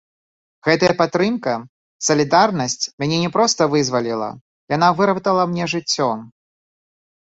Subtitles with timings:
[0.67, 1.51] Гэтая падтрымка,
[2.07, 4.29] салідарнасць мяне не проста вызваліла,
[4.77, 6.09] яна выратавала мне жыццё.